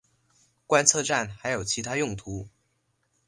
[0.65, 2.47] 观测站还有其它用途。